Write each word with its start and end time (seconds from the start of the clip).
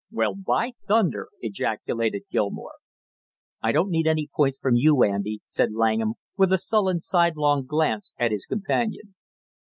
"Well, 0.11 0.33
by 0.33 0.71
thunder!" 0.87 1.27
ejaculated 1.41 2.23
Gilmore. 2.31 2.73
"I 3.61 3.71
don't 3.71 3.91
need 3.91 4.07
any 4.07 4.27
points 4.35 4.57
from 4.57 4.73
you, 4.75 5.03
Andy!" 5.03 5.41
said 5.45 5.73
Langham, 5.73 6.15
with 6.35 6.51
a 6.51 6.57
sullen 6.57 6.99
sidelong 6.99 7.67
glance 7.67 8.11
at 8.17 8.31
his 8.31 8.47
companion. 8.47 9.13